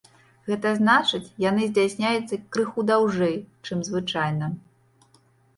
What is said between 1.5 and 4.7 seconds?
здзяйсняюцца крыху даўжэй, чым звычайна.